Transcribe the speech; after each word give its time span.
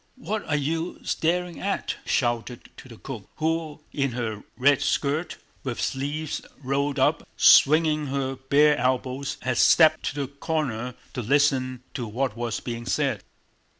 "What 0.17 0.43
are 0.49 0.55
you 0.55 0.99
staring 1.03 1.59
at?" 1.59 1.95
he 2.03 2.09
shouted 2.09 2.71
to 2.77 2.89
the 2.89 2.97
cook, 2.97 3.29
who 3.35 3.81
in 3.93 4.13
her 4.13 4.41
red 4.57 4.81
skirt, 4.81 5.37
with 5.63 5.79
sleeves 5.79 6.41
rolled 6.63 6.97
up, 6.97 7.27
swinging 7.37 8.07
her 8.07 8.35
bare 8.35 8.75
elbows, 8.79 9.37
had 9.43 9.59
stepped 9.59 10.01
to 10.05 10.21
the 10.21 10.27
corner 10.27 10.95
to 11.13 11.21
listen 11.21 11.83
to 11.93 12.07
what 12.07 12.35
was 12.35 12.59
being 12.59 12.87
said. 12.87 13.21